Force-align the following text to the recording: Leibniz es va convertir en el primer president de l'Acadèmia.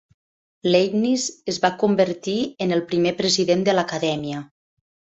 Leibniz 0.71 1.25
es 1.53 1.59
va 1.67 1.71
convertir 1.85 2.37
en 2.67 2.75
el 2.79 2.83
primer 2.95 3.15
president 3.23 3.67
de 3.71 3.81
l'Acadèmia. 3.81 4.45